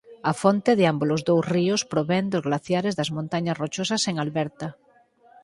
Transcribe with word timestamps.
A 0.31 0.33
fonte 0.41 0.71
de 0.79 0.85
ámbolos 0.93 1.21
dous 1.29 1.45
ríos 1.55 1.81
provén 1.93 2.25
dos 2.33 2.45
glaciares 2.47 2.97
das 2.99 3.13
Montañas 3.17 3.59
Rochosas 3.61 4.03
en 4.09 4.15
Alberta. 4.23 4.67